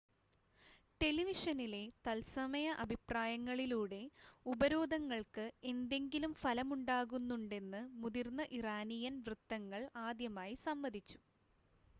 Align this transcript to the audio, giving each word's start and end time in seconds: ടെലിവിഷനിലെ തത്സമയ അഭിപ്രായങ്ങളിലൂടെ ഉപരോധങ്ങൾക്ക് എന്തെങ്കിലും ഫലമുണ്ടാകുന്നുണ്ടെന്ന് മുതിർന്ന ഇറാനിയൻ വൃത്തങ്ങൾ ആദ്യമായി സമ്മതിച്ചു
ടെലിവിഷനിലെ 1.01 1.81
തത്സമയ 2.05 2.67
അഭിപ്രായങ്ങളിലൂടെ 2.83 4.01
ഉപരോധങ്ങൾക്ക് 4.45 5.45
എന്തെങ്കിലും 5.71 6.33
ഫലമുണ്ടാകുന്നുണ്ടെന്ന് 6.41 7.83
മുതിർന്ന 8.01 8.41
ഇറാനിയൻ 8.59 9.17
വൃത്തങ്ങൾ 9.27 9.83
ആദ്യമായി 10.07 10.57
സമ്മതിച്ചു 10.67 11.19